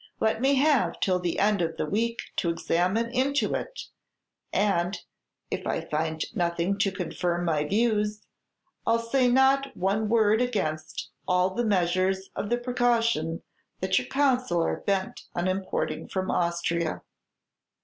[0.19, 3.81] Let me have till the end of the week to examine into it,
[4.51, 4.99] and,
[5.51, 8.25] if I find nothing to confirm my views,
[8.87, 13.43] I 'll say not one word against all the measures of precaution
[13.79, 17.03] that your Council are bent on importing from Austria."